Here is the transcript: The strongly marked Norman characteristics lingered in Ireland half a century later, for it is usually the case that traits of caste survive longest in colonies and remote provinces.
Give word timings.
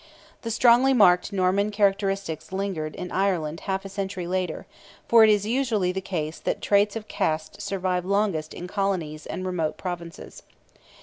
The 0.41 0.49
strongly 0.49 0.95
marked 0.95 1.31
Norman 1.31 1.69
characteristics 1.69 2.51
lingered 2.51 2.95
in 2.95 3.11
Ireland 3.11 3.59
half 3.59 3.85
a 3.85 3.87
century 3.89 4.25
later, 4.25 4.65
for 5.07 5.23
it 5.23 5.29
is 5.29 5.45
usually 5.45 5.91
the 5.91 6.01
case 6.01 6.39
that 6.39 6.59
traits 6.59 6.95
of 6.95 7.07
caste 7.07 7.61
survive 7.61 8.03
longest 8.03 8.55
in 8.55 8.67
colonies 8.67 9.27
and 9.27 9.45
remote 9.45 9.77
provinces. 9.77 10.41